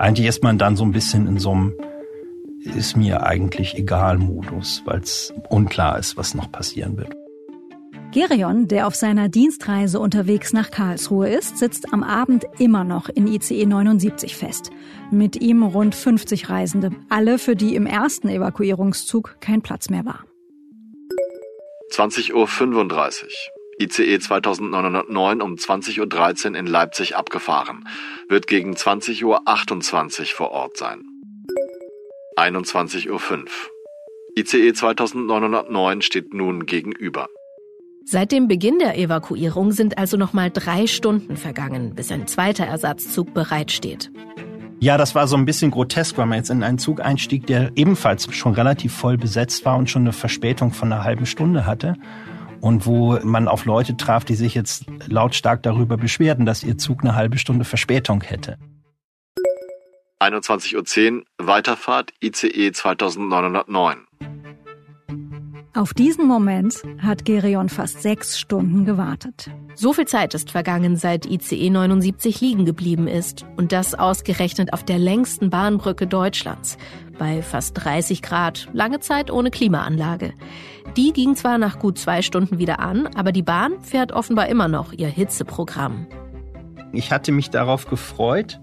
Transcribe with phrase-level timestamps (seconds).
[0.00, 1.74] Eigentlich ist man dann so ein bisschen in so einem
[2.60, 7.14] ist mir eigentlich egal Modus, weil es unklar ist, was noch passieren wird.
[8.10, 13.26] Gerion, der auf seiner Dienstreise unterwegs nach Karlsruhe ist, sitzt am Abend immer noch in
[13.26, 14.70] ICE 79 fest.
[15.10, 20.24] Mit ihm rund 50 Reisende, alle für die im ersten Evakuierungszug kein Platz mehr war.
[21.92, 23.59] 20.35 Uhr.
[23.80, 27.88] ICE 2909 um 20.13 Uhr in Leipzig abgefahren.
[28.28, 31.00] Wird gegen 20.28 Uhr vor Ort sein.
[32.36, 33.44] 21.05 Uhr.
[34.36, 37.28] ICE 2909 steht nun gegenüber.
[38.04, 42.66] Seit dem Beginn der Evakuierung sind also noch mal drei Stunden vergangen, bis ein zweiter
[42.66, 44.10] Ersatzzug bereitsteht.
[44.80, 47.70] Ja, das war so ein bisschen grotesk, weil man jetzt in einen Zug einstieg, der
[47.76, 51.96] ebenfalls schon relativ voll besetzt war und schon eine Verspätung von einer halben Stunde hatte.
[52.60, 57.00] Und wo man auf Leute traf, die sich jetzt lautstark darüber beschwerden, dass ihr Zug
[57.00, 58.58] eine halbe Stunde Verspätung hätte.
[60.20, 64.06] 21.10 Uhr, Weiterfahrt ICE 2909.
[65.72, 69.50] Auf diesen Moment hat Gerion fast sechs Stunden gewartet.
[69.74, 73.46] So viel Zeit ist vergangen, seit ICE 79 liegen geblieben ist.
[73.56, 76.76] Und das ausgerechnet auf der längsten Bahnbrücke Deutschlands.
[77.20, 80.32] Bei fast 30 Grad, lange Zeit ohne Klimaanlage.
[80.96, 84.68] Die ging zwar nach gut zwei Stunden wieder an, aber die Bahn fährt offenbar immer
[84.68, 86.06] noch ihr Hitzeprogramm.
[86.94, 88.58] Ich hatte mich darauf gefreut,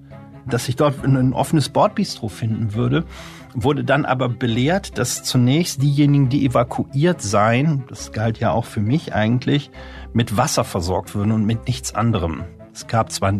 [0.47, 3.05] dass ich dort ein offenes Bordbistro finden würde,
[3.53, 8.81] wurde dann aber belehrt, dass zunächst diejenigen, die evakuiert seien, das galt ja auch für
[8.81, 9.69] mich eigentlich,
[10.13, 12.43] mit Wasser versorgt würden und mit nichts anderem.
[12.73, 13.33] Es gab zwar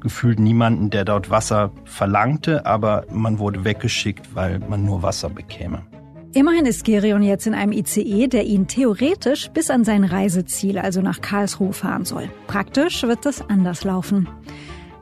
[0.00, 5.82] gefühlt niemanden, der dort Wasser verlangte, aber man wurde weggeschickt, weil man nur Wasser bekäme.
[6.34, 11.00] Immerhin ist Gerion jetzt in einem ICE, der ihn theoretisch bis an sein Reiseziel, also
[11.00, 12.28] nach Karlsruhe, fahren soll.
[12.46, 14.28] Praktisch wird das anders laufen.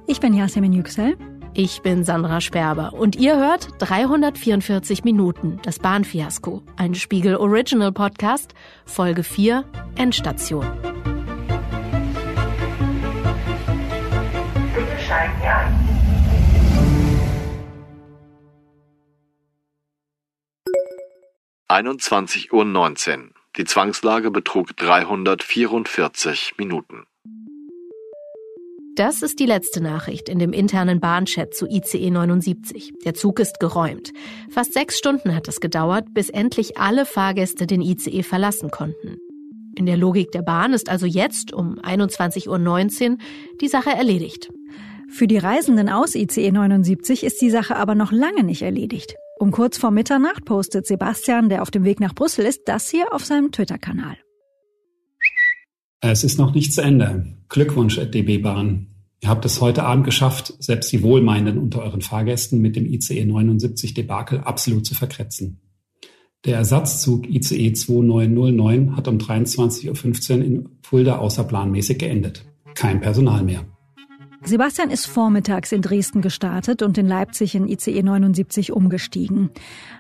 [0.07, 1.17] Ich bin Yasemin Yüksel.
[1.59, 8.53] Ich bin Sandra Sperber und ihr hört 344 Minuten, das Bahnfiasko, ein Spiegel Original Podcast,
[8.85, 9.65] Folge 4,
[9.97, 10.67] Endstation.
[21.69, 23.33] Einundzwanzig Uhr neunzehn.
[23.57, 27.05] Die Zwangslage betrug 344 Minuten.
[28.95, 32.93] Das ist die letzte Nachricht in dem internen Bahnchat zu ICE 79.
[33.05, 34.13] Der Zug ist geräumt.
[34.51, 39.19] Fast sechs Stunden hat es gedauert, bis endlich alle Fahrgäste den ICE verlassen konnten.
[39.77, 43.19] In der Logik der Bahn ist also jetzt um 21.19 Uhr
[43.61, 44.51] die Sache erledigt.
[45.09, 49.15] Für die Reisenden aus ICE 79 ist die Sache aber noch lange nicht erledigt.
[49.39, 53.13] Um kurz vor Mitternacht postet Sebastian, der auf dem Weg nach Brüssel ist, das hier
[53.13, 54.17] auf seinem Twitter-Kanal.
[56.01, 57.37] Es ist noch nicht zu Ende.
[57.49, 58.89] Glückwunsch, DB Bahn.
[59.21, 63.25] Ihr habt es heute Abend geschafft, selbst die Wohlmeinenden unter euren Fahrgästen mit dem ICE
[63.25, 65.61] 79 Debakel absolut zu verkretzen.
[66.45, 72.45] Der Ersatzzug ICE 2909 hat um 23.15 Uhr in Fulda außerplanmäßig geendet.
[72.75, 73.65] Kein Personal mehr.
[74.47, 79.51] Sebastian ist vormittags in Dresden gestartet und in Leipzig in ICE 79 umgestiegen.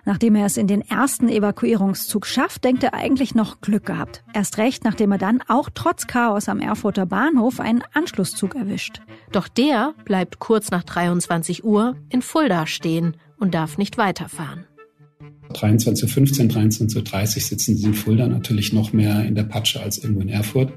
[0.04, 4.22] Nachdem er es in den ersten Evakuierungszug schafft, denkt er eigentlich noch Glück gehabt.
[4.34, 9.02] Erst recht, nachdem er dann auch trotz Chaos am Erfurter Bahnhof einen Anschlusszug erwischt.
[9.32, 14.64] Doch der bleibt kurz nach 23 Uhr in Fulda stehen und darf nicht weiterfahren.
[15.52, 20.28] 23.15 23.30 sitzen sie in Fulda natürlich noch mehr in der Patsche als irgendwo in
[20.28, 20.72] Erfurt.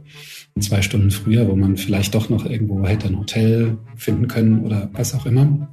[0.59, 4.89] Zwei Stunden früher, wo man vielleicht doch noch irgendwo hätte ein Hotel finden können oder
[4.93, 5.69] was auch immer.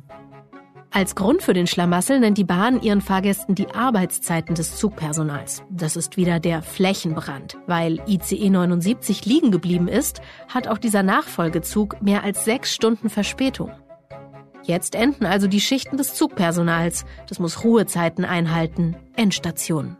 [0.90, 5.62] Als Grund für den Schlamassel nennt die Bahn ihren Fahrgästen die Arbeitszeiten des Zugpersonals.
[5.70, 7.58] Das ist wieder der Flächenbrand.
[7.66, 13.72] Weil ICE 79 liegen geblieben ist, hat auch dieser Nachfolgezug mehr als sechs Stunden Verspätung.
[14.66, 17.04] Jetzt enden also die Schichten des Zugpersonals.
[17.28, 18.96] Das muss Ruhezeiten einhalten.
[19.14, 19.96] Endstation.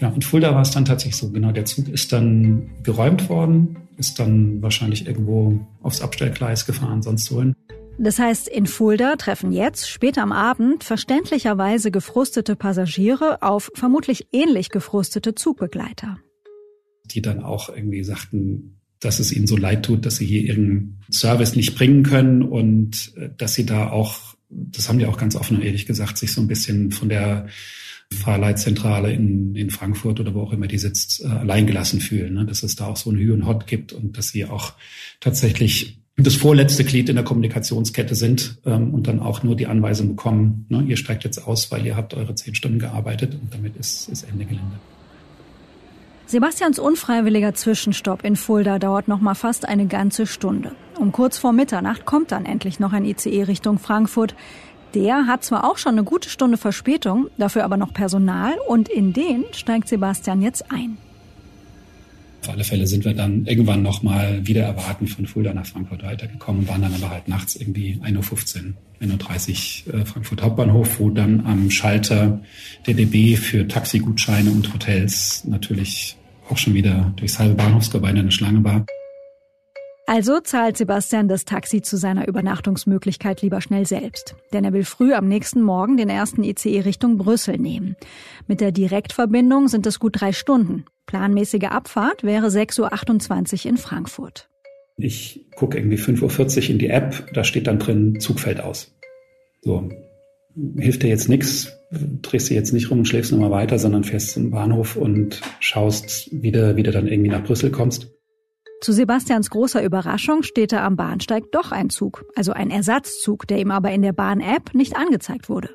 [0.00, 1.30] Ja, in Fulda war es dann tatsächlich so.
[1.30, 7.30] Genau, der Zug ist dann geräumt worden, ist dann wahrscheinlich irgendwo aufs Abstellgleis gefahren, sonst
[7.32, 7.54] wohin.
[7.98, 14.68] Das heißt, in Fulda treffen jetzt, später am Abend, verständlicherweise gefrustete Passagiere auf vermutlich ähnlich
[14.68, 16.18] gefrustete Zugbegleiter.
[17.06, 20.98] Die dann auch irgendwie sagten, dass es ihnen so leid tut, dass sie hier ihren
[21.10, 25.36] Service nicht bringen können und äh, dass sie da auch, das haben die auch ganz
[25.36, 27.46] offen und ehrlich gesagt, sich so ein bisschen von der
[28.12, 32.34] Fahrleitzentrale in, in Frankfurt oder wo auch immer die sitzt, äh, alleingelassen fühlen.
[32.34, 32.46] Ne?
[32.46, 34.74] Dass es da auch so ein Hü und Hot gibt und dass sie auch
[35.20, 40.10] tatsächlich das vorletzte Glied in der Kommunikationskette sind ähm, und dann auch nur die Anweisung
[40.10, 43.76] bekommen, ne, ihr steigt jetzt aus, weil ihr habt eure zehn Stunden gearbeitet und damit
[43.76, 44.78] ist, ist Ende Gelände.
[46.28, 50.72] Sebastians unfreiwilliger Zwischenstopp in Fulda dauert noch mal fast eine ganze Stunde.
[50.98, 54.34] Um kurz vor Mitternacht kommt dann endlich noch ein ICE Richtung Frankfurt.
[54.94, 59.12] Der hat zwar auch schon eine gute Stunde Verspätung, dafür aber noch Personal und in
[59.12, 60.98] den steigt Sebastian jetzt ein.
[62.46, 66.68] Auf alle Fälle sind wir dann irgendwann nochmal wieder erwarten von Fulda nach Frankfurt weitergekommen,
[66.68, 71.44] waren dann aber halt nachts irgendwie 1.15 Uhr, 1.30 Uhr äh, Frankfurt Hauptbahnhof, wo dann
[71.44, 72.40] am Schalter
[72.86, 76.16] der DB für Taxigutscheine und Hotels natürlich
[76.48, 78.86] auch schon wieder durchs halbe Bahnhofsgebäude eine Schlange war.
[80.06, 84.36] Also zahlt Sebastian das Taxi zu seiner Übernachtungsmöglichkeit lieber schnell selbst.
[84.52, 87.96] Denn er will früh am nächsten Morgen den ersten ICE Richtung Brüssel nehmen.
[88.46, 90.84] Mit der Direktverbindung sind es gut drei Stunden.
[91.06, 94.48] Planmäßige Abfahrt wäre 6.28 Uhr in Frankfurt.
[94.96, 98.94] Ich gucke irgendwie 5.40 Uhr in die App, da steht dann drin, Zug fällt aus.
[99.62, 99.88] So,
[100.78, 104.32] hilft dir jetzt nichts, drehst du jetzt nicht rum und schläfst nochmal weiter, sondern fährst
[104.32, 108.08] zum Bahnhof und schaust, wie du, wie du dann irgendwie nach Brüssel kommst.
[108.80, 113.58] Zu Sebastians großer Überraschung steht da am Bahnsteig doch ein Zug, also ein Ersatzzug, der
[113.58, 115.70] ihm aber in der Bahn-App nicht angezeigt wurde.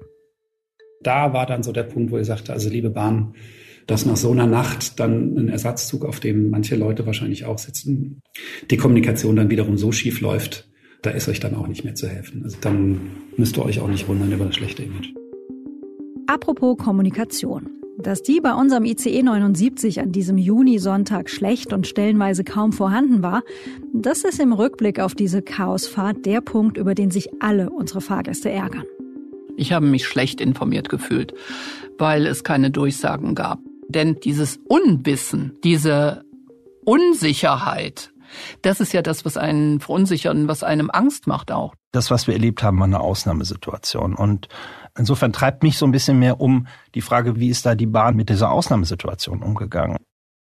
[1.02, 3.34] Da war dann so der Punkt, wo er sagte, also liebe Bahn,
[3.88, 8.22] dass nach so einer Nacht dann ein Ersatzzug, auf dem manche Leute wahrscheinlich auch sitzen,
[8.70, 10.70] die Kommunikation dann wiederum so schief läuft,
[11.02, 12.42] da ist euch dann auch nicht mehr zu helfen.
[12.44, 13.00] Also dann
[13.38, 15.10] müsst ihr euch auch nicht wundern über das schlechte Image.
[16.28, 17.70] Apropos Kommunikation.
[17.98, 23.44] Dass die bei unserem ICE 79 an diesem Juni-Sonntag schlecht und stellenweise kaum vorhanden war,
[23.94, 28.50] das ist im Rückblick auf diese Chaosfahrt der Punkt, über den sich alle unsere Fahrgäste
[28.50, 28.86] ärgern.
[29.58, 31.34] Ich habe mich schlecht informiert gefühlt,
[31.98, 33.60] weil es keine Durchsagen gab.
[33.92, 36.24] Denn dieses Unwissen, diese
[36.86, 38.12] Unsicherheit,
[38.62, 41.76] das ist ja das, was einen verunsichern, was einem Angst macht auch.
[41.92, 44.16] Das, was wir erlebt haben, war eine Ausnahmesituation.
[44.16, 44.48] Und
[44.98, 48.16] Insofern treibt mich so ein bisschen mehr um die Frage, wie ist da die Bahn
[48.16, 49.98] mit dieser Ausnahmesituation umgegangen?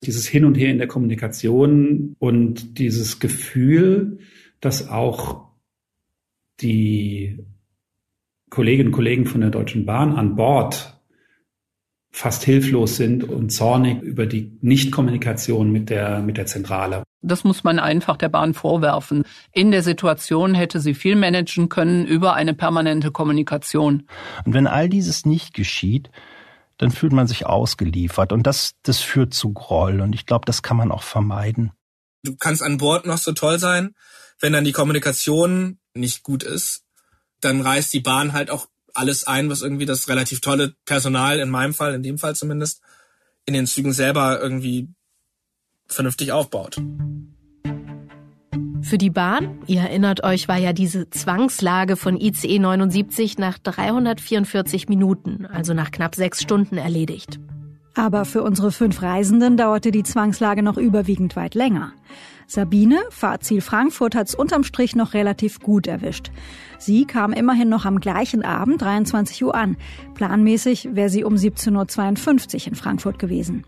[0.04, 4.20] Dieses Hin und Her in der Kommunikation und dieses Gefühl,
[4.60, 5.48] dass auch
[6.62, 7.44] die
[8.50, 10.97] Kolleginnen und Kollegen von der Deutschen Bahn an Bord
[12.18, 17.04] fast hilflos sind und zornig über die Nichtkommunikation mit der, mit der Zentrale.
[17.22, 19.24] Das muss man einfach der Bahn vorwerfen.
[19.52, 24.08] In der Situation hätte sie viel managen können über eine permanente Kommunikation.
[24.46, 26.10] Und wenn all dieses nicht geschieht,
[26.78, 30.64] dann fühlt man sich ausgeliefert und das, das führt zu Groll und ich glaube, das
[30.64, 31.72] kann man auch vermeiden.
[32.24, 33.94] Du kannst an Bord noch so toll sein,
[34.40, 36.84] wenn dann die Kommunikation nicht gut ist,
[37.42, 38.68] dann reißt die Bahn halt auch
[38.98, 42.82] alles ein, was irgendwie das relativ tolle Personal, in meinem Fall, in dem Fall zumindest,
[43.46, 44.90] in den Zügen selber irgendwie
[45.88, 46.78] vernünftig aufbaut.
[48.82, 54.88] Für die Bahn, ihr erinnert euch, war ja diese Zwangslage von ICE 79 nach 344
[54.88, 57.40] Minuten, also nach knapp sechs Stunden erledigt.
[57.96, 61.94] Aber für unsere fünf Reisenden dauerte die Zwangslage noch überwiegend weit länger.
[62.50, 66.32] Sabine, Fahrziel Frankfurt, hat's unterm Strich noch relativ gut erwischt.
[66.80, 69.76] Sie kam immerhin noch am gleichen Abend, 23 Uhr an.
[70.14, 73.66] Planmäßig wäre sie um 17.52 Uhr in Frankfurt gewesen.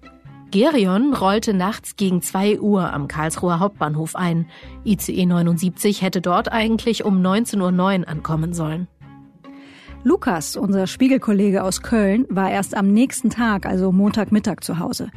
[0.52, 4.48] Gerion rollte nachts gegen 2 Uhr am Karlsruher Hauptbahnhof ein.
[4.86, 8.88] ICE 79 hätte dort eigentlich um 19.09 Uhr ankommen sollen.
[10.04, 15.12] Lukas, unser Spiegelkollege aus Köln, war erst am nächsten Tag, also Montagmittag zu Hause.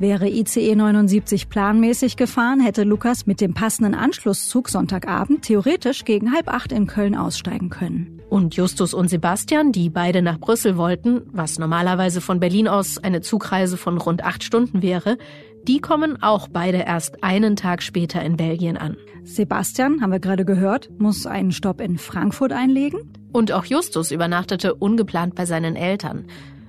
[0.00, 6.46] Wäre ICE 79 planmäßig gefahren, hätte Lukas mit dem passenden Anschlusszug Sonntagabend theoretisch gegen halb
[6.46, 8.20] acht in Köln aussteigen können.
[8.28, 13.22] Und Justus und Sebastian, die beide nach Brüssel wollten, was normalerweise von Berlin aus eine
[13.22, 15.18] Zugreise von rund acht Stunden wäre,
[15.66, 18.96] die kommen auch beide erst einen Tag später in Belgien an.
[19.24, 23.00] Sebastian, haben wir gerade gehört, muss einen Stopp in Frankfurt einlegen.
[23.32, 26.26] Und auch Justus übernachtete ungeplant bei seinen Eltern.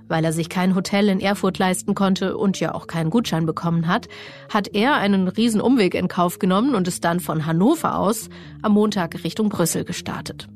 [0.10, 3.88] Weil er sich kein Hotel in Erfurt leisten konnte und ja auch keinen Gutschein bekommen
[3.88, 4.10] hat,
[4.52, 8.30] hat er einen riesen Umweg in Kauf genommen und ist dann von Hannover aus
[8.62, 10.50] am Montag Richtung Brüssel gestartet.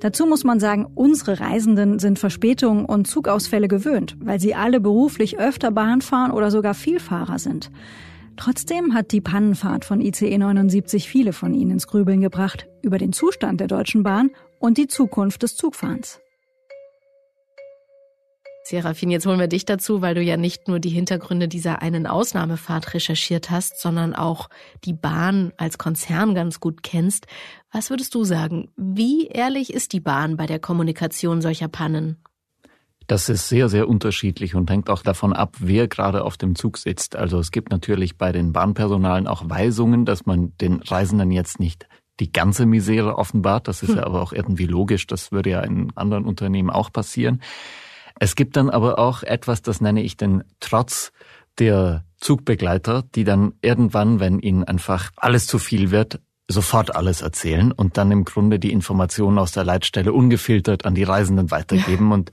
[0.00, 5.38] Dazu muss man sagen, unsere Reisenden sind Verspätungen und Zugausfälle gewöhnt, weil sie alle beruflich
[5.38, 7.70] öfter Bahn fahren oder sogar Vielfahrer sind.
[8.36, 13.12] Trotzdem hat die Pannenfahrt von ICE 79 viele von ihnen ins Grübeln gebracht über den
[13.12, 16.21] Zustand der Deutschen Bahn und die Zukunft des Zugfahrens.
[18.72, 22.06] Serafin, jetzt holen wir dich dazu, weil du ja nicht nur die Hintergründe dieser einen
[22.06, 24.48] Ausnahmefahrt recherchiert hast, sondern auch
[24.86, 27.26] die Bahn als Konzern ganz gut kennst.
[27.70, 28.70] Was würdest du sagen?
[28.78, 32.16] Wie ehrlich ist die Bahn bei der Kommunikation solcher Pannen?
[33.08, 36.78] Das ist sehr, sehr unterschiedlich und hängt auch davon ab, wer gerade auf dem Zug
[36.78, 37.14] sitzt.
[37.14, 41.88] Also es gibt natürlich bei den Bahnpersonalen auch Weisungen, dass man den Reisenden jetzt nicht
[42.20, 43.68] die ganze Misere offenbart.
[43.68, 43.96] Das ist hm.
[43.96, 45.06] ja aber auch irgendwie logisch.
[45.06, 47.42] Das würde ja in anderen Unternehmen auch passieren.
[48.22, 51.10] Es gibt dann aber auch etwas, das nenne ich den Trotz
[51.58, 57.72] der Zugbegleiter, die dann irgendwann, wenn ihnen einfach alles zu viel wird, sofort alles erzählen
[57.72, 62.12] und dann im Grunde die Informationen aus der Leitstelle ungefiltert an die Reisenden weitergeben.
[62.12, 62.30] Und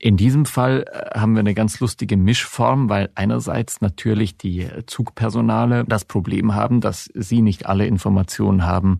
[0.00, 5.84] in diesem Fall äh, haben wir eine ganz lustige Mischform, weil einerseits natürlich die Zugpersonale
[5.84, 8.98] das Problem haben, dass sie nicht alle Informationen haben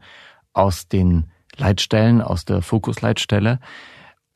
[0.53, 3.59] aus den Leitstellen, aus der Fokusleitstelle.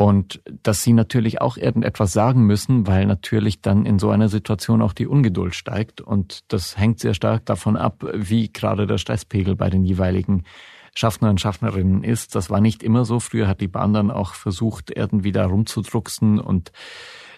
[0.03, 4.83] Und dass sie natürlich auch irgendetwas sagen müssen, weil natürlich dann in so einer Situation
[4.83, 6.01] auch die Ungeduld steigt.
[6.01, 10.43] Und das hängt sehr stark davon ab, wie gerade der Stresspegel bei den jeweiligen
[10.97, 12.35] Schaffner und Schaffnerinnen ist.
[12.35, 13.21] Das war nicht immer so.
[13.21, 16.73] Früher hat die Bahn dann auch versucht, irgendwie da rumzudrucksen und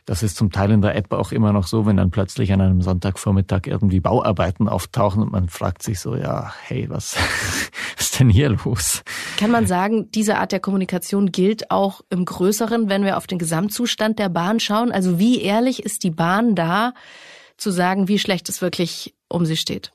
[0.06, 2.60] das ist zum Teil in der App auch immer noch so, wenn dann plötzlich an
[2.60, 7.16] einem Sonntagvormittag irgendwie Bauarbeiten auftauchen und man fragt sich so, ja, hey, was,
[7.96, 9.02] was ist denn hier los?
[9.38, 13.38] Kann man sagen, diese Art der Kommunikation gilt auch im Größeren, wenn wir auf den
[13.38, 14.92] Gesamtzustand der Bahn schauen?
[14.92, 16.92] Also wie ehrlich ist die Bahn da,
[17.56, 19.92] zu sagen, wie schlecht es wirklich um sie steht?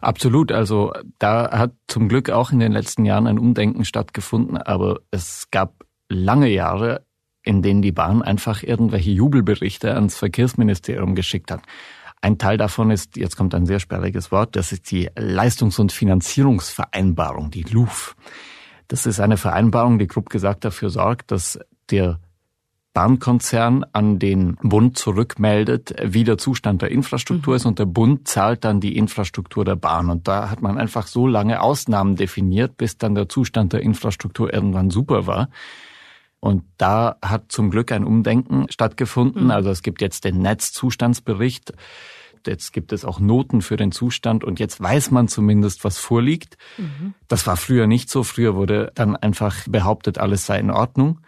[0.00, 0.52] Absolut.
[0.52, 5.48] Also da hat zum Glück auch in den letzten Jahren ein Umdenken stattgefunden, aber es
[5.50, 7.04] gab lange Jahre,
[7.48, 11.62] in denen die Bahn einfach irgendwelche Jubelberichte ans Verkehrsministerium geschickt hat.
[12.20, 15.90] Ein Teil davon ist, jetzt kommt ein sehr sperriges Wort, das ist die Leistungs- und
[15.90, 18.16] Finanzierungsvereinbarung, die LUF.
[18.88, 21.58] Das ist eine Vereinbarung, die grob gesagt dafür sorgt, dass
[21.90, 22.20] der
[22.92, 27.56] Bahnkonzern an den Bund zurückmeldet, wie der Zustand der Infrastruktur mhm.
[27.56, 30.10] ist und der Bund zahlt dann die Infrastruktur der Bahn.
[30.10, 34.52] Und da hat man einfach so lange Ausnahmen definiert, bis dann der Zustand der Infrastruktur
[34.52, 35.48] irgendwann super war.
[36.40, 39.44] Und da hat zum Glück ein Umdenken stattgefunden.
[39.44, 39.50] Mhm.
[39.50, 41.72] Also es gibt jetzt den Netzzustandsbericht.
[42.46, 46.56] Jetzt gibt es auch Noten für den Zustand und jetzt weiß man zumindest, was vorliegt.
[46.76, 47.14] Mhm.
[47.26, 48.22] Das war früher nicht so.
[48.22, 51.18] Früher wurde dann einfach behauptet, alles sei in Ordnung.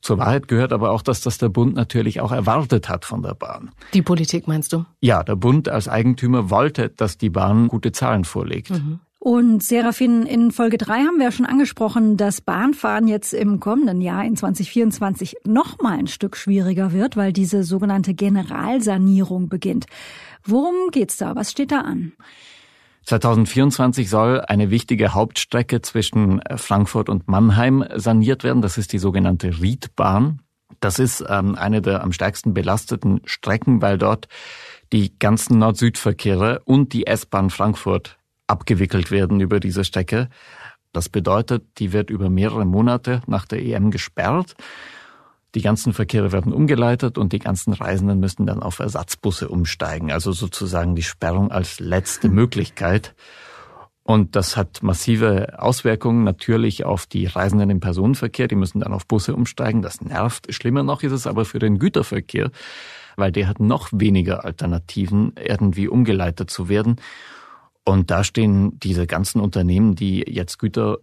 [0.00, 3.34] Zur Wahrheit gehört aber auch, dass das der Bund natürlich auch erwartet hat von der
[3.34, 3.70] Bahn.
[3.94, 4.84] Die Politik meinst du?
[5.00, 8.70] Ja, der Bund als Eigentümer wollte, dass die Bahn gute Zahlen vorlegt.
[8.70, 8.98] Mhm.
[9.24, 14.00] Und Serafin, in Folge 3 haben wir ja schon angesprochen, dass Bahnfahren jetzt im kommenden
[14.00, 19.86] Jahr in 2024 noch mal ein Stück schwieriger wird, weil diese sogenannte Generalsanierung beginnt.
[20.42, 21.36] Worum geht's da?
[21.36, 22.14] Was steht da an?
[23.04, 28.60] 2024 soll eine wichtige Hauptstrecke zwischen Frankfurt und Mannheim saniert werden.
[28.60, 30.40] Das ist die sogenannte Riedbahn.
[30.80, 34.26] Das ist ähm, eine der am stärksten belasteten Strecken, weil dort
[34.92, 38.18] die ganzen Nord-Süd-Verkehre und die S-Bahn Frankfurt
[38.52, 40.28] abgewickelt werden über diese Strecke.
[40.92, 44.54] Das bedeutet, die wird über mehrere Monate nach der EM gesperrt.
[45.54, 50.12] Die ganzen Verkehre werden umgeleitet und die ganzen Reisenden müssen dann auf Ersatzbusse umsteigen.
[50.12, 52.34] Also sozusagen die Sperrung als letzte hm.
[52.34, 53.14] Möglichkeit.
[54.04, 58.48] Und das hat massive Auswirkungen natürlich auf die Reisenden im Personenverkehr.
[58.48, 59.80] Die müssen dann auf Busse umsteigen.
[59.80, 60.52] Das nervt.
[60.52, 62.50] Schlimmer noch ist es aber für den Güterverkehr,
[63.16, 66.96] weil der hat noch weniger Alternativen, irgendwie umgeleitet zu werden.
[67.84, 70.98] Und da stehen diese ganzen Unternehmen, die jetzt Güter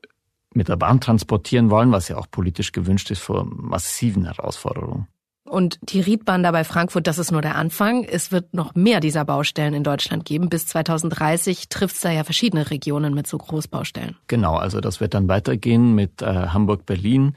[0.54, 5.08] mit der Bahn transportieren wollen, was ja auch politisch gewünscht ist, vor massiven Herausforderungen.
[5.50, 8.04] Und die Riedbahn da bei Frankfurt, das ist nur der Anfang.
[8.04, 10.50] Es wird noch mehr dieser Baustellen in Deutschland geben.
[10.50, 14.16] Bis 2030 trifft es da ja verschiedene Regionen mit so Großbaustellen.
[14.28, 17.34] Genau, also das wird dann weitergehen mit äh, Hamburg-Berlin,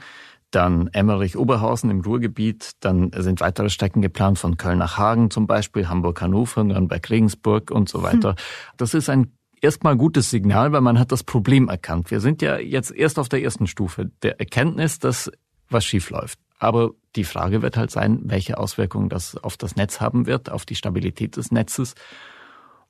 [0.54, 5.88] dann Emmerich-Oberhausen im Ruhrgebiet, dann sind weitere Strecken geplant von Köln nach Hagen zum Beispiel,
[5.88, 8.30] Hamburg-Hannover, Nürnberg-Regensburg und so weiter.
[8.30, 8.37] Hm.
[8.76, 12.11] Das ist ein erstmal gutes Signal, weil man hat das Problem erkannt.
[12.11, 15.30] Wir sind ja jetzt erst auf der ersten Stufe der Erkenntnis, dass
[15.71, 16.38] was schief läuft.
[16.59, 20.64] Aber die Frage wird halt sein, welche Auswirkungen das auf das Netz haben wird, auf
[20.64, 21.94] die Stabilität des Netzes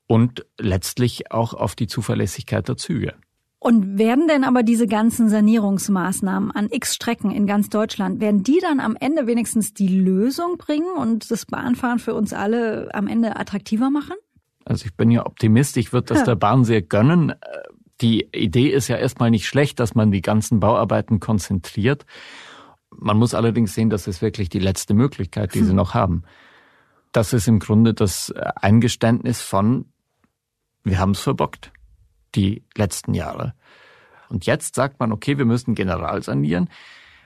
[0.06, 3.14] und letztlich auch auf die Zuverlässigkeit der Züge.
[3.62, 8.58] Und werden denn aber diese ganzen Sanierungsmaßnahmen an x Strecken in ganz Deutschland, werden die
[8.60, 13.36] dann am Ende wenigstens die Lösung bringen und das Bahnfahren für uns alle am Ende
[13.36, 14.16] attraktiver machen?
[14.64, 16.24] Also ich bin ja Optimist, ich würde das ja.
[16.24, 17.34] der Bahn sehr gönnen.
[18.00, 22.04] Die Idee ist ja erstmal nicht schlecht, dass man die ganzen Bauarbeiten konzentriert.
[22.90, 25.66] Man muss allerdings sehen, das ist wirklich die letzte Möglichkeit, die hm.
[25.68, 26.24] sie noch haben.
[27.12, 29.84] Das ist im Grunde das Eingeständnis von,
[30.82, 31.70] wir haben es verbockt,
[32.34, 33.54] die letzten Jahre.
[34.28, 36.68] Und jetzt sagt man, okay, wir müssen general sanieren,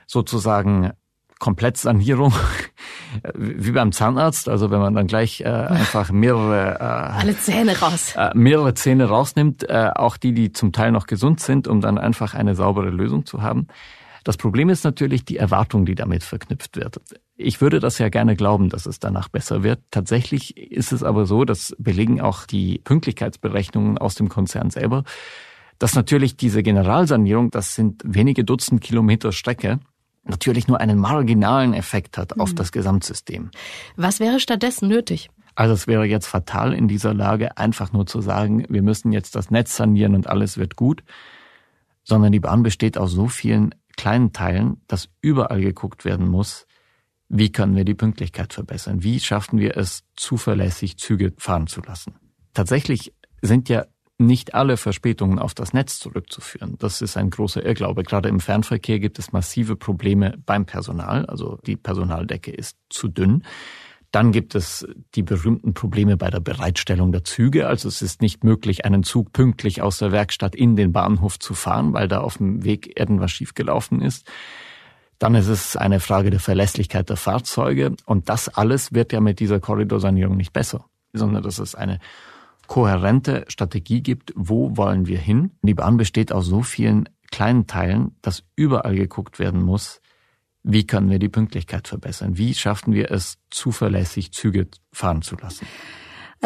[0.07, 0.91] sozusagen
[1.39, 2.33] Komplettsanierung,
[3.35, 8.15] wie beim Zahnarzt, also wenn man dann gleich äh, einfach mehrere äh, alle Zähne raus,
[8.15, 11.97] äh, mehrere Zähne rausnimmt, äh, auch die, die zum Teil noch gesund sind, um dann
[11.97, 13.67] einfach eine saubere Lösung zu haben.
[14.23, 16.99] Das Problem ist natürlich die Erwartung, die damit verknüpft wird.
[17.37, 19.79] Ich würde das ja gerne glauben, dass es danach besser wird.
[19.91, 25.03] Tatsächlich ist es aber so, das belegen auch die Pünktlichkeitsberechnungen aus dem Konzern selber,
[25.77, 29.79] dass natürlich diese Generalsanierung, das sind wenige Dutzend Kilometer Strecke,
[30.23, 32.55] natürlich nur einen marginalen Effekt hat auf mhm.
[32.55, 33.51] das Gesamtsystem.
[33.95, 35.29] Was wäre stattdessen nötig?
[35.53, 39.35] Also es wäre jetzt fatal in dieser Lage, einfach nur zu sagen, wir müssen jetzt
[39.35, 41.03] das Netz sanieren und alles wird gut,
[42.03, 46.67] sondern die Bahn besteht aus so vielen kleinen Teilen, dass überall geguckt werden muss,
[47.29, 49.03] wie können wir die Pünktlichkeit verbessern?
[49.03, 52.15] Wie schaffen wir es, zuverlässig Züge fahren zu lassen?
[52.53, 53.85] Tatsächlich sind ja
[54.19, 56.75] nicht alle Verspätungen auf das Netz zurückzuführen.
[56.79, 58.03] Das ist ein großer Irrglaube.
[58.03, 61.25] Gerade im Fernverkehr gibt es massive Probleme beim Personal.
[61.27, 63.43] Also die Personaldecke ist zu dünn.
[64.11, 67.67] Dann gibt es die berühmten Probleme bei der Bereitstellung der Züge.
[67.67, 71.53] Also es ist nicht möglich, einen Zug pünktlich aus der Werkstatt in den Bahnhof zu
[71.53, 74.31] fahren, weil da auf dem Weg irgendwas schiefgelaufen ist.
[75.19, 77.95] Dann ist es eine Frage der Verlässlichkeit der Fahrzeuge.
[78.05, 81.99] Und das alles wird ja mit dieser Korridorsanierung nicht besser, sondern das ist eine
[82.67, 85.51] kohärente Strategie gibt, wo wollen wir hin.
[85.61, 90.01] Die Bahn besteht aus so vielen kleinen Teilen, dass überall geguckt werden muss,
[90.63, 92.37] wie können wir die Pünktlichkeit verbessern?
[92.37, 95.65] Wie schaffen wir es, zuverlässig Züge fahren zu lassen?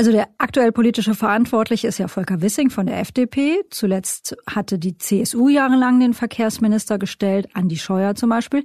[0.01, 3.61] Also der aktuell politische Verantwortliche ist ja Volker Wissing von der FDP.
[3.69, 8.63] Zuletzt hatte die CSU jahrelang den Verkehrsminister gestellt, Andi Scheuer zum Beispiel.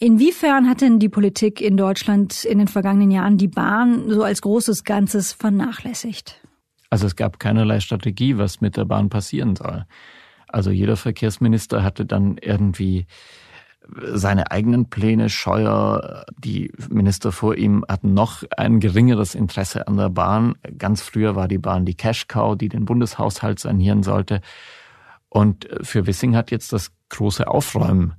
[0.00, 4.42] Inwiefern hat denn die Politik in Deutschland in den vergangenen Jahren die Bahn so als
[4.42, 6.40] großes Ganzes vernachlässigt?
[6.90, 9.86] Also es gab keinerlei Strategie, was mit der Bahn passieren soll.
[10.48, 13.06] Also jeder Verkehrsminister hatte dann irgendwie
[14.12, 15.28] seine eigenen Pläne.
[15.28, 20.54] Scheuer, die Minister vor ihm hatten noch ein geringeres Interesse an der Bahn.
[20.78, 24.40] Ganz früher war die Bahn die Cash Cow, die den Bundeshaushalt sanieren sollte.
[25.28, 28.14] Und für Wissing hat jetzt das große Aufräumen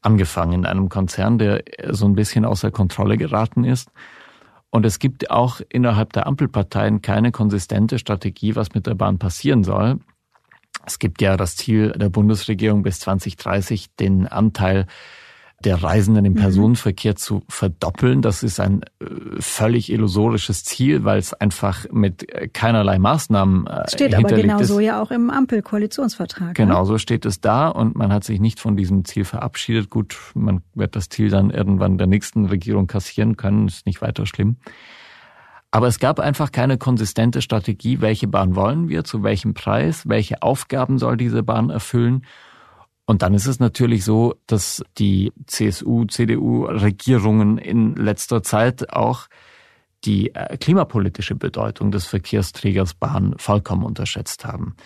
[0.00, 3.90] angefangen in einem Konzern, der so ein bisschen außer Kontrolle geraten ist.
[4.70, 9.64] Und es gibt auch innerhalb der Ampelparteien keine konsistente Strategie, was mit der Bahn passieren
[9.64, 9.98] soll.
[10.86, 14.86] Es gibt ja das Ziel der Bundesregierung bis 2030, den Anteil
[15.64, 16.38] der Reisenden im mhm.
[16.38, 18.22] Personenverkehr zu verdoppeln.
[18.22, 19.06] Das ist ein äh,
[19.40, 25.10] völlig illusorisches Ziel, weil es einfach mit keinerlei Maßnahmen äh, steht aber genauso ja auch
[25.10, 26.54] im Ampelkoalitionsvertrag.
[26.54, 26.86] Genau, ne?
[26.86, 29.90] so steht es da und man hat sich nicht von diesem Ziel verabschiedet.
[29.90, 34.26] Gut, man wird das Ziel dann irgendwann der nächsten Regierung kassieren können, ist nicht weiter
[34.26, 34.58] schlimm.
[35.70, 40.42] Aber es gab einfach keine konsistente Strategie, welche Bahn wollen wir, zu welchem Preis, welche
[40.42, 42.24] Aufgaben soll diese Bahn erfüllen.
[43.04, 49.28] Und dann ist es natürlich so, dass die CSU, CDU-Regierungen in letzter Zeit auch
[50.04, 54.76] die äh, klimapolitische Bedeutung des Verkehrsträgers Bahn vollkommen unterschätzt haben.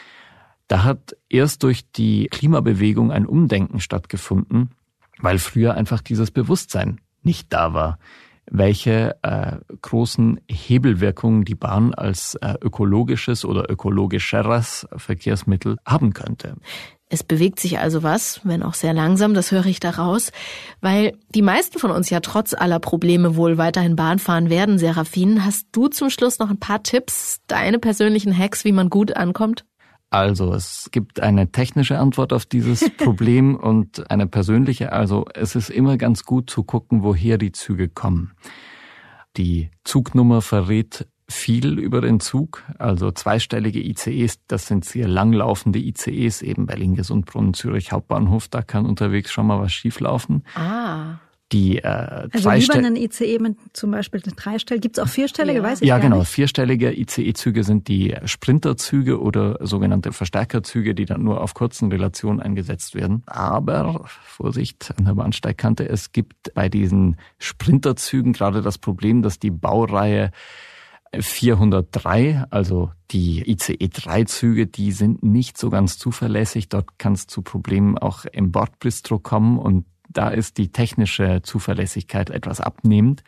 [0.68, 4.70] Da hat erst durch die Klimabewegung ein Umdenken stattgefunden,
[5.18, 7.98] weil früher einfach dieses Bewusstsein nicht da war,
[8.50, 16.56] welche äh, großen Hebelwirkungen die Bahn als äh, ökologisches oder ökologischeres Verkehrsmittel haben könnte.
[17.08, 20.32] Es bewegt sich also was, wenn auch sehr langsam, das höre ich daraus,
[20.80, 24.78] weil die meisten von uns ja trotz aller Probleme wohl weiterhin Bahn fahren werden.
[24.78, 29.14] Serafin, hast du zum Schluss noch ein paar Tipps, deine persönlichen Hacks, wie man gut
[29.14, 29.66] ankommt?
[30.12, 34.92] Also, es gibt eine technische Antwort auf dieses Problem und eine persönliche.
[34.92, 38.32] Also, es ist immer ganz gut zu gucken, woher die Züge kommen.
[39.38, 46.42] Die Zugnummer verrät viel über den Zug, also zweistellige ICEs, das sind sehr langlaufende ICEs,
[46.42, 50.44] eben Berlin-Gesundbrunnen, Zürich Hauptbahnhof, da kann unterwegs schon mal was schieflaufen.
[50.54, 51.20] Ah.
[51.52, 54.80] Die äh, also lieber einen ICE mit zum Beispiel eine Dreistelle.
[54.80, 55.64] Gibt es auch vierstellige, ja.
[55.64, 56.20] weiß ich Ja, gar genau.
[56.20, 56.30] Nicht.
[56.30, 62.94] Vierstellige ICE-Züge sind die Sprinterzüge oder sogenannte Verstärkerzüge, die dann nur auf kurzen Relationen eingesetzt
[62.94, 63.22] werden.
[63.26, 69.50] Aber, Vorsicht an der Bahnsteigkante, es gibt bei diesen Sprinterzügen gerade das Problem, dass die
[69.50, 70.30] Baureihe
[71.14, 76.70] 403, also die ICE-3-Züge, die sind nicht so ganz zuverlässig.
[76.70, 82.30] Dort kann es zu Problemen auch im Bordbistro kommen und da ist die technische Zuverlässigkeit
[82.30, 83.22] etwas abnehmend.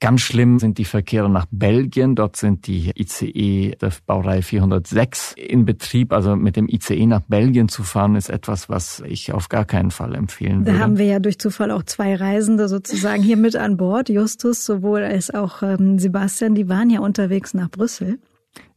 [0.00, 2.14] Ganz schlimm sind die Verkehre nach Belgien.
[2.14, 6.12] Dort sind die ICE der Baureihe 406 in Betrieb.
[6.12, 9.90] Also mit dem ICE nach Belgien zu fahren, ist etwas, was ich auf gar keinen
[9.90, 10.78] Fall empfehlen würde.
[10.78, 14.10] Da haben wir ja durch Zufall auch zwei Reisende sozusagen hier mit an Bord.
[14.10, 18.18] Justus sowohl als auch ähm, Sebastian, die waren ja unterwegs nach Brüssel.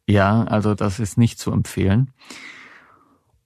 [0.06, 2.14] Ja, also das ist nicht zu empfehlen.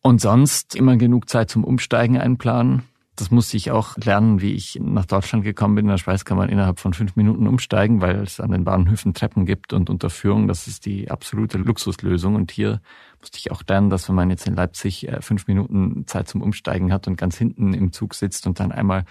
[0.02, 2.84] Und sonst immer genug Zeit zum Umsteigen einplanen.
[3.22, 5.86] Das musste ich auch lernen, wie ich nach Deutschland gekommen bin.
[5.86, 9.14] In der Schweiz kann man innerhalb von fünf Minuten umsteigen, weil es an den Bahnhöfen
[9.14, 10.48] Treppen gibt und Unterführung.
[10.48, 12.34] Das ist die absolute Luxuslösung.
[12.34, 12.82] Und hier
[13.20, 16.42] musste ich auch lernen, dass wenn man jetzt in Leipzig äh, fünf Minuten Zeit zum
[16.42, 19.06] Umsteigen hat und ganz hinten im Zug sitzt und dann einmal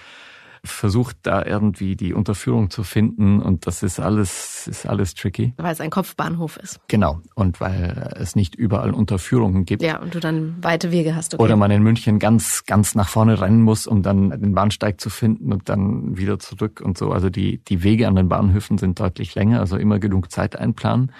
[0.64, 5.54] versucht da irgendwie die Unterführung zu finden und das ist alles, ist alles tricky.
[5.56, 6.80] Weil es ein Kopfbahnhof ist.
[6.88, 7.20] Genau.
[7.34, 9.82] Und weil es nicht überall Unterführungen gibt.
[9.82, 11.34] Ja, und du dann weite Wege hast.
[11.34, 11.42] Okay.
[11.42, 15.10] Oder man in München ganz, ganz nach vorne rennen muss, um dann den Bahnsteig zu
[15.10, 17.10] finden und dann wieder zurück und so.
[17.10, 21.12] Also die, die Wege an den Bahnhöfen sind deutlich länger, also immer genug Zeit einplanen.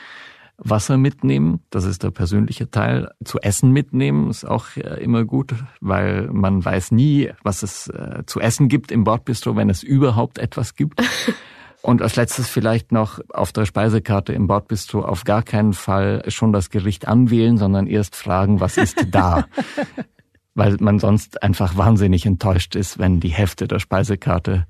[0.62, 3.10] Wasser mitnehmen, das ist der persönliche Teil.
[3.24, 8.22] Zu essen mitnehmen ist auch äh, immer gut, weil man weiß nie, was es äh,
[8.26, 11.02] zu essen gibt im Bordbistro, wenn es überhaupt etwas gibt.
[11.82, 16.52] Und als letztes vielleicht noch auf der Speisekarte im Bordbistro auf gar keinen Fall schon
[16.52, 19.46] das Gericht anwählen, sondern erst fragen, was ist da?
[20.54, 24.66] weil man sonst einfach wahnsinnig enttäuscht ist, wenn die Hälfte der Speisekarte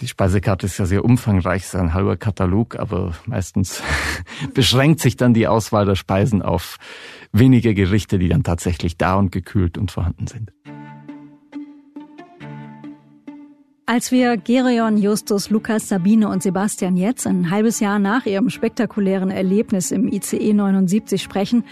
[0.00, 3.82] die Speisekarte ist ja sehr umfangreich, ist ein halber Katalog, aber meistens
[4.54, 6.76] beschränkt sich dann die Auswahl der Speisen auf
[7.32, 10.52] wenige Gerichte, die dann tatsächlich da und gekühlt und vorhanden sind.
[13.86, 19.32] Als wir Gerion, Justus, Lukas, Sabine und Sebastian jetzt ein halbes Jahr nach ihrem spektakulären
[19.32, 21.64] Erlebnis im ICE 79 sprechen,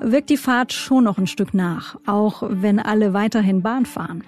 [0.00, 4.22] wirkt die Fahrt schon noch ein Stück nach, auch wenn alle weiterhin Bahn fahren.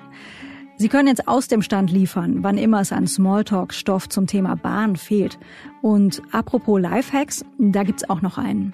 [0.76, 4.96] Sie können jetzt aus dem Stand liefern, wann immer es an Smalltalk-Stoff zum Thema Bahn
[4.96, 5.38] fehlt.
[5.82, 8.72] Und apropos Lifehacks, da gibt's auch noch einen.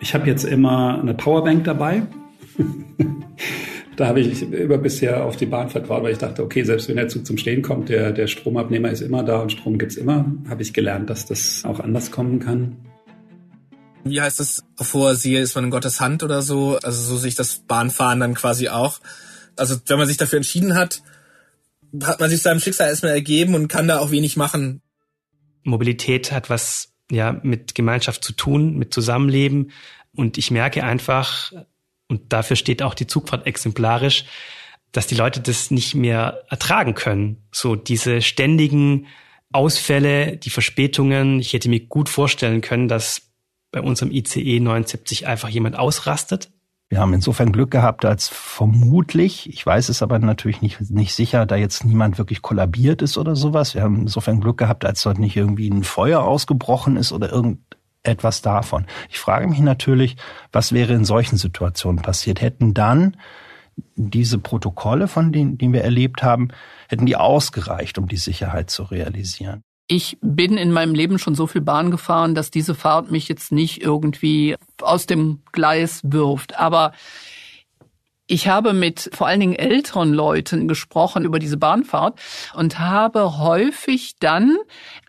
[0.00, 2.02] Ich habe jetzt immer eine Powerbank dabei.
[3.96, 6.96] da habe ich über bisher auf die Bahn vertraut, weil ich dachte, okay, selbst wenn
[6.96, 10.26] der Zug zum Stehen kommt, der, der Stromabnehmer ist immer da und Strom gibt's immer.
[10.50, 12.76] Habe ich gelernt, dass das auch anders kommen kann.
[14.04, 14.64] Wie heißt das?
[14.76, 16.78] Auf hoher See ist man in Gottes Hand oder so.
[16.82, 19.00] Also so sich das Bahnfahren dann quasi auch
[19.60, 21.02] also wenn man sich dafür entschieden hat,
[22.02, 24.80] hat man sich seinem Schicksal erstmal ergeben und kann da auch wenig machen.
[25.62, 29.72] Mobilität hat was ja mit Gemeinschaft zu tun, mit Zusammenleben
[30.14, 31.52] und ich merke einfach
[32.08, 34.24] und dafür steht auch die Zugfahrt exemplarisch,
[34.92, 37.36] dass die Leute das nicht mehr ertragen können.
[37.52, 39.06] So diese ständigen
[39.52, 41.38] Ausfälle, die Verspätungen.
[41.38, 43.22] Ich hätte mir gut vorstellen können, dass
[43.72, 46.50] bei unserem ICE 79 einfach jemand ausrastet
[46.90, 51.46] wir haben insofern Glück gehabt, als vermutlich, ich weiß es aber natürlich nicht, nicht sicher,
[51.46, 53.76] da jetzt niemand wirklich kollabiert ist oder sowas.
[53.76, 58.42] Wir haben insofern Glück gehabt, als dort nicht irgendwie ein Feuer ausgebrochen ist oder irgendetwas
[58.42, 58.86] davon.
[59.08, 60.16] Ich frage mich natürlich,
[60.50, 62.40] was wäre in solchen Situationen passiert?
[62.40, 63.16] Hätten dann
[63.94, 66.48] diese Protokolle, von denen, die wir erlebt haben,
[66.88, 69.62] hätten die ausgereicht, um die Sicherheit zu realisieren?
[69.92, 73.50] Ich bin in meinem Leben schon so viel Bahn gefahren, dass diese Fahrt mich jetzt
[73.50, 76.56] nicht irgendwie aus dem Gleis wirft.
[76.56, 76.92] Aber
[78.30, 82.18] ich habe mit vor allen Dingen älteren Leuten gesprochen über diese Bahnfahrt
[82.54, 84.56] und habe häufig dann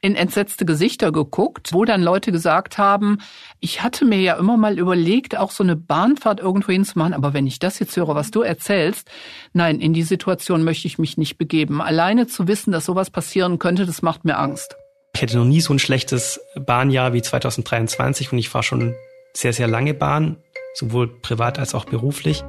[0.02, 3.20] in entsetzte Gesichter geguckt, wo dann Leute gesagt haben,
[3.60, 7.46] ich hatte mir ja immer mal überlegt, auch so eine Bahnfahrt irgendwo hinzumachen, aber wenn
[7.46, 9.08] ich das jetzt höre, was du erzählst,
[9.54, 11.80] nein, in die Situation möchte ich mich nicht begeben.
[11.80, 14.76] Alleine zu wissen, dass sowas passieren könnte, das macht mir Angst.
[15.14, 18.96] Ich hätte noch nie so ein schlechtes Bahnjahr wie 2023 und ich fahre schon
[19.34, 20.38] sehr, sehr lange Bahn,
[20.74, 22.44] sowohl privat als auch beruflich.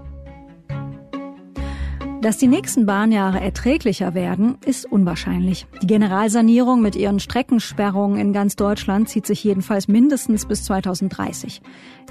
[2.22, 5.66] Dass die nächsten Bahnjahre erträglicher werden, ist unwahrscheinlich.
[5.82, 11.61] Die Generalsanierung mit ihren Streckensperrungen in ganz Deutschland zieht sich jedenfalls mindestens bis 2030.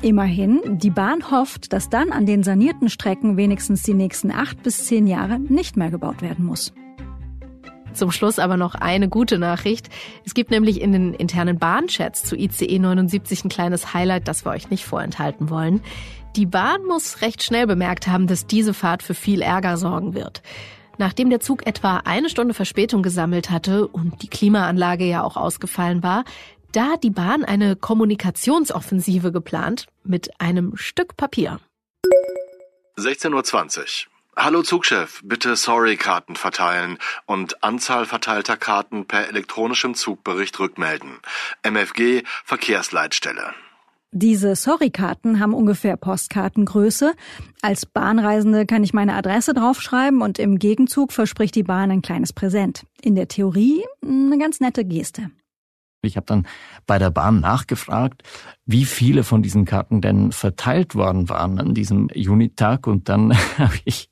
[0.01, 4.85] Immerhin, die Bahn hofft, dass dann an den sanierten Strecken wenigstens die nächsten acht bis
[4.85, 6.73] zehn Jahre nicht mehr gebaut werden muss.
[7.93, 9.89] Zum Schluss aber noch eine gute Nachricht.
[10.25, 14.51] Es gibt nämlich in den internen Bahnchats zu ICE 79 ein kleines Highlight, das wir
[14.51, 15.81] euch nicht vorenthalten wollen.
[16.37, 20.41] Die Bahn muss recht schnell bemerkt haben, dass diese Fahrt für viel Ärger sorgen wird.
[20.97, 26.03] Nachdem der Zug etwa eine Stunde Verspätung gesammelt hatte und die Klimaanlage ja auch ausgefallen
[26.03, 26.23] war,
[26.71, 31.59] da hat die Bahn eine Kommunikationsoffensive geplant mit einem Stück Papier.
[32.97, 34.11] 16.20 Uhr.
[34.37, 41.19] Hallo Zugchef, bitte Sorry-Karten verteilen und Anzahl verteilter Karten per elektronischem Zugbericht rückmelden.
[41.63, 43.53] MFG Verkehrsleitstelle.
[44.13, 47.13] Diese Sorry-Karten haben ungefähr Postkartengröße.
[47.61, 52.33] Als Bahnreisende kann ich meine Adresse draufschreiben und im Gegenzug verspricht die Bahn ein kleines
[52.33, 52.85] Präsent.
[53.01, 55.31] In der Theorie eine ganz nette Geste.
[56.01, 56.45] Ich habe dann
[56.87, 58.23] bei der Bahn nachgefragt,
[58.65, 63.75] wie viele von diesen Karten denn verteilt worden waren an diesem Unitag und dann habe
[63.85, 64.09] ich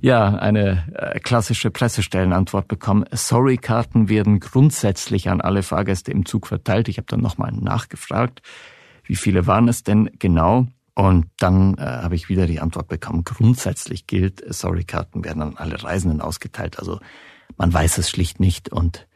[0.00, 3.04] ja eine äh, klassische Pressestellenantwort bekommen.
[3.10, 6.88] Sorry-Karten werden grundsätzlich an alle Fahrgäste im Zug verteilt.
[6.88, 8.42] Ich habe dann nochmal nachgefragt
[9.04, 10.66] wie viele waren es denn genau?
[10.94, 15.82] Und dann äh, habe ich wieder die Antwort bekommen, grundsätzlich gilt, Sorry-Karten werden an alle
[15.82, 16.78] Reisenden ausgeteilt.
[16.78, 17.00] Also
[17.56, 19.06] man weiß es schlicht nicht und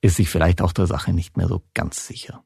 [0.00, 2.44] ist sich vielleicht auch der Sache nicht mehr so ganz sicher.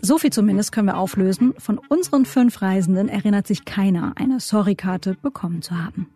[0.00, 1.54] So viel zumindest können wir auflösen.
[1.58, 6.08] Von unseren fünf Reisenden erinnert sich keiner, eine Sorry-Karte bekommen zu haben.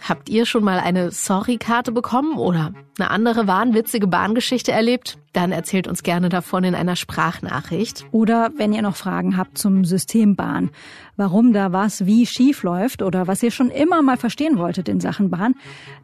[0.00, 5.18] Habt ihr schon mal eine Sorry-Karte bekommen oder eine andere wahnwitzige Bahngeschichte erlebt?
[5.32, 8.04] Dann erzählt uns gerne davon in einer Sprachnachricht.
[8.12, 10.70] Oder wenn ihr noch Fragen habt zum System Bahn,
[11.16, 15.00] warum da was wie schief läuft oder was ihr schon immer mal verstehen wolltet in
[15.00, 15.54] Sachen Bahn,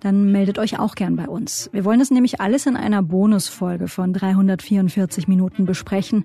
[0.00, 1.70] dann meldet euch auch gern bei uns.
[1.72, 6.24] Wir wollen es nämlich alles in einer Bonusfolge von 344 Minuten besprechen.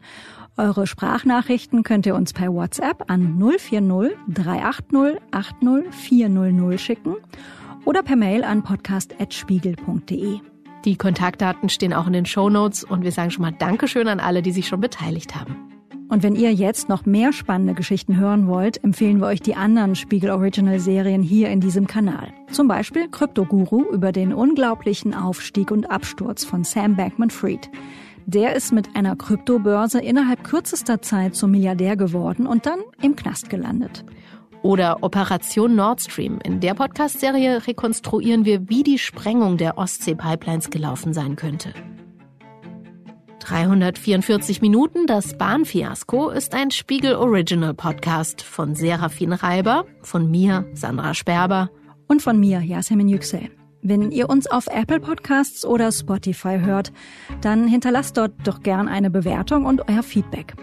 [0.57, 7.15] Eure Sprachnachrichten könnt ihr uns per WhatsApp an 040 380 80 400 schicken
[7.83, 10.39] oder per Mail an podcast.spiegel.de.
[10.85, 14.21] Die Kontaktdaten stehen auch in den Show Notes und wir sagen schon mal Dankeschön an
[14.21, 15.57] alle, die sich schon beteiligt haben.
[16.07, 19.95] Und wenn ihr jetzt noch mehr spannende Geschichten hören wollt, empfehlen wir euch die anderen
[19.95, 22.31] Spiegel Original Serien hier in diesem Kanal.
[22.51, 27.69] Zum Beispiel Kryptoguru über den unglaublichen Aufstieg und Absturz von Sam Bankman-Fried.
[28.27, 33.51] Der ist mit einer Kryptobörse innerhalb kürzester Zeit zum Milliardär geworden und dann im Knast
[33.51, 34.03] gelandet.
[34.63, 36.39] Oder Operation Nord Stream.
[36.43, 41.71] In der Podcast-Serie rekonstruieren wir, wie die Sprengung der Ostsee-Pipelines gelaufen sein könnte.
[43.41, 51.13] 344 Minuten, das Bahnfiasko, ist ein Spiegel Original Podcast von Serafin Reiber, von mir, Sandra
[51.13, 51.69] Sperber
[52.07, 53.51] und von mir, Yasemin Yüksel.
[53.87, 56.91] Wenn ihr uns auf Apple Podcasts oder Spotify hört,
[57.41, 60.55] dann hinterlasst dort doch gern eine Bewertung und euer Feedback.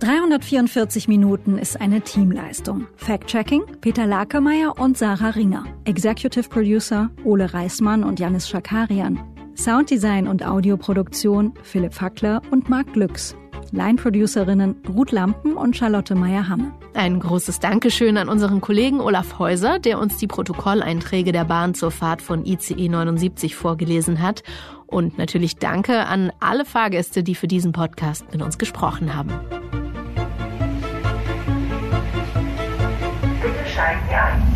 [0.00, 2.88] 344 Minuten ist eine Teamleistung.
[2.96, 5.64] Fact-Checking Peter Lakemeyer und Sarah Ringer.
[5.84, 9.20] Executive Producer Ole Reismann und Janis Schakarian.
[9.54, 13.36] Sounddesign und Audioproduktion Philipp Fackler und Marc Glücks.
[13.74, 16.72] Line-Producerinnen Ruth Lampen und Charlotte Meyer-Hamme.
[16.94, 21.90] Ein großes Dankeschön an unseren Kollegen Olaf Häuser, der uns die Protokolleinträge der Bahn zur
[21.90, 24.42] Fahrt von ICE 79 vorgelesen hat.
[24.86, 29.30] Und natürlich Danke an alle Fahrgäste, die für diesen Podcast mit uns gesprochen haben.
[33.42, 34.53] Bitte steigen Sie ein.